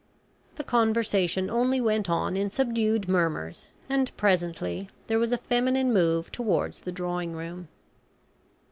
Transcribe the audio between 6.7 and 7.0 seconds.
the